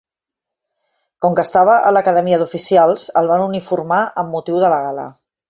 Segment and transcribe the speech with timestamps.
[1.25, 5.07] Com que estava a l'acadèmia d'oficials, el van uniformar amb motiu de la gala.